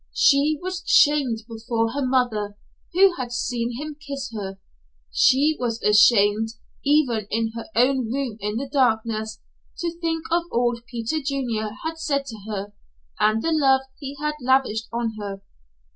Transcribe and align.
She 0.15 0.57
was 0.63 0.81
shamed 0.87 1.43
before 1.47 1.91
her 1.91 2.03
mother, 2.03 2.57
who 2.91 3.13
had 3.17 3.31
seen 3.31 3.77
him 3.77 3.93
kiss 3.99 4.31
her. 4.33 4.57
She 5.11 5.55
was 5.59 5.79
ashamed 5.83 6.53
even 6.83 7.27
in 7.29 7.51
her 7.51 7.67
own 7.75 8.11
room 8.11 8.35
in 8.39 8.55
the 8.57 8.67
darkness 8.67 9.41
to 9.77 9.91
think 9.99 10.23
of 10.31 10.45
all 10.51 10.75
Peter 10.87 11.19
Junior 11.23 11.69
had 11.85 11.99
said 11.99 12.25
to 12.25 12.37
her, 12.49 12.73
and 13.19 13.43
the 13.43 13.51
love 13.51 13.81
he 13.99 14.17
had 14.19 14.33
lavished 14.41 14.87
on 14.91 15.17
her. 15.19 15.43